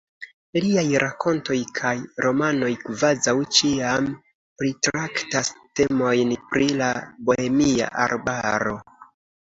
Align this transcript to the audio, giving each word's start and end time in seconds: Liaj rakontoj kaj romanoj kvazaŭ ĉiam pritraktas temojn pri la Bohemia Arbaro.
Liaj 0.61 0.85
rakontoj 1.03 1.57
kaj 1.79 1.91
romanoj 2.27 2.71
kvazaŭ 2.87 3.35
ĉiam 3.59 4.09
pritraktas 4.63 5.55
temojn 5.83 6.37
pri 6.51 6.75
la 6.83 6.93
Bohemia 7.31 7.97
Arbaro. 8.11 8.81